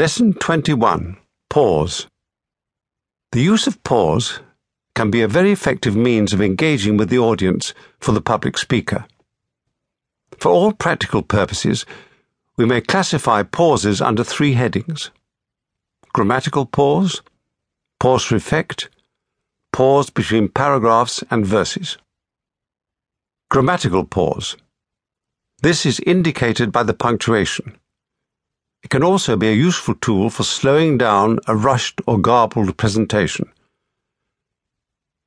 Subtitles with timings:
[0.00, 1.18] Lesson 21
[1.50, 2.06] Pause.
[3.32, 4.40] The use of pause
[4.94, 9.04] can be a very effective means of engaging with the audience for the public speaker.
[10.38, 11.84] For all practical purposes,
[12.56, 15.10] we may classify pauses under three headings
[16.14, 17.20] grammatical pause,
[17.98, 18.88] pause for effect,
[19.70, 21.98] pause between paragraphs and verses.
[23.50, 24.56] Grammatical pause.
[25.60, 27.76] This is indicated by the punctuation.
[28.82, 33.50] It can also be a useful tool for slowing down a rushed or garbled presentation.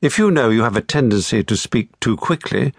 [0.00, 2.72] If you know you have a tendency to speak too quickly,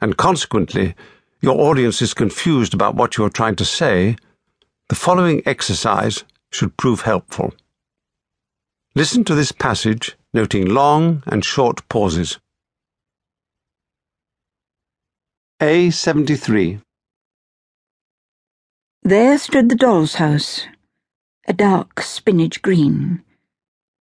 [0.00, 0.94] and consequently
[1.40, 4.16] your audience is confused about what you are trying to say,
[4.88, 7.52] the following exercise should prove helpful.
[8.94, 12.38] Listen to this passage, noting long and short pauses.
[15.60, 16.80] A73
[19.06, 20.66] There stood the doll's house,
[21.46, 23.22] a dark spinach green,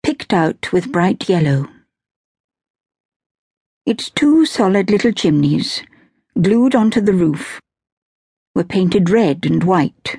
[0.04, 1.66] picked out with bright yellow.
[3.84, 5.82] Its two solid little chimneys,
[6.40, 7.60] glued onto the roof,
[8.54, 10.18] were painted red and white,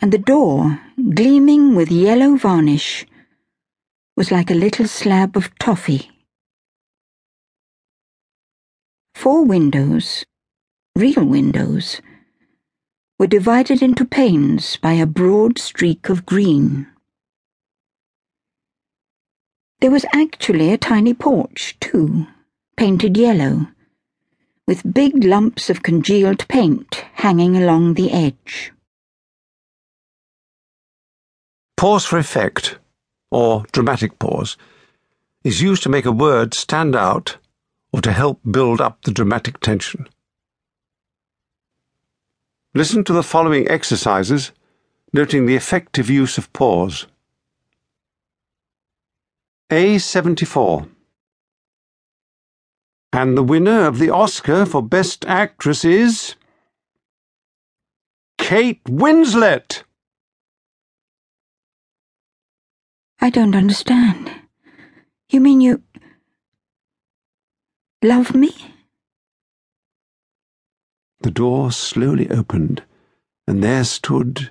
[0.00, 0.80] and the door,
[1.14, 3.06] gleaming with yellow varnish,
[4.16, 6.10] was like a little slab of toffee.
[9.14, 10.24] Four windows,
[10.96, 12.00] real windows,
[13.18, 16.86] were divided into panes by a broad streak of green.
[19.80, 22.26] There was actually a tiny porch, too,
[22.76, 23.68] painted yellow,
[24.66, 28.72] with big lumps of congealed paint hanging along the edge.
[31.76, 32.78] Pause for effect,
[33.30, 34.56] or dramatic pause,
[35.42, 37.38] is used to make a word stand out
[37.92, 40.08] or to help build up the dramatic tension.
[42.74, 44.50] Listen to the following exercises,
[45.12, 47.06] noting the effective use of pause.
[49.70, 50.88] A74
[53.12, 56.34] And the winner of the Oscar for Best Actress is.
[58.38, 59.82] Kate Winslet!
[63.20, 64.30] I don't understand.
[65.28, 65.82] You mean you.
[68.02, 68.50] love me?
[71.22, 72.82] The door slowly opened,
[73.46, 74.50] and there stood.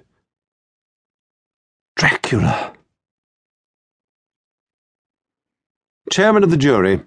[1.97, 2.73] Dracula.
[6.09, 7.01] Chairman of the jury,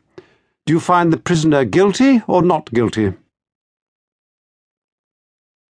[0.67, 3.15] do you find the prisoner guilty or not guilty?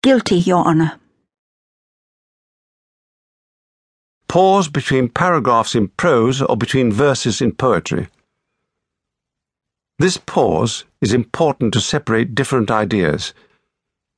[0.02, 1.00] Guilty, Your Honour.
[4.28, 8.08] Pause between paragraphs in prose or between verses in poetry.
[10.00, 13.36] This pause is important to separate different ideas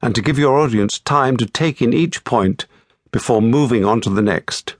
[0.06, 2.68] and to give your audience time to take in each point
[3.12, 4.76] before moving on to the next.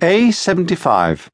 [0.00, 1.28] A75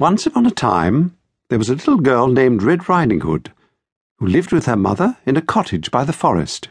[0.00, 1.14] Once upon a time,
[1.50, 3.52] there was a little girl named Red Riding Hood,
[4.18, 6.70] who lived with her mother in a cottage by the forest.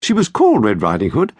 [0.00, 1.34] She was called Red Riding Hood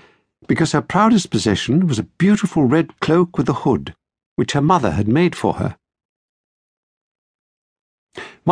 [0.46, 3.94] because her proudest possession was a beautiful red cloak with a hood,
[4.36, 5.78] which her mother had made for her.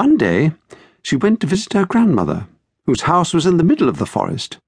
[0.05, 0.53] One day,
[1.03, 2.47] she went to visit her grandmother,
[2.87, 4.59] whose house was in the middle of the forest.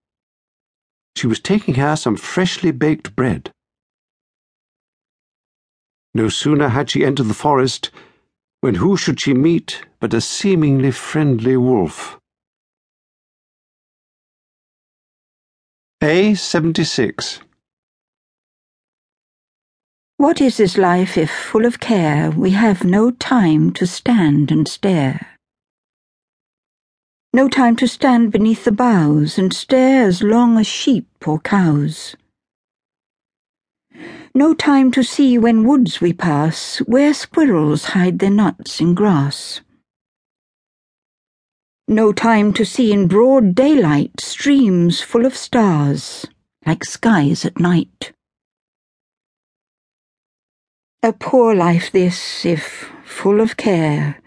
[1.15, 3.53] She was taking her some freshly baked bread.
[6.15, 7.93] No sooner had she entered the forest
[8.61, 12.19] when who should she meet but a seemingly friendly wolf?
[16.03, 17.39] A76
[20.21, 24.69] What is this life if, full of care, we have no time to stand and
[24.69, 25.39] stare?
[27.33, 32.17] No time to stand beneath the boughs and stare as long as sheep or cows.
[34.35, 39.63] No time to see when woods we pass where squirrels hide their nuts in grass.
[41.89, 46.27] No time to see in broad daylight streams full of stars,
[46.67, 48.13] like skies at night.
[51.03, 54.21] A poor life this, if full of care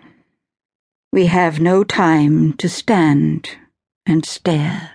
[1.12, 3.58] we have no time to stand
[4.08, 4.94] and stare.